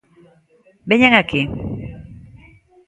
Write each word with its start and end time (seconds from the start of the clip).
Veñan 0.89 1.13
aquí. 1.15 1.41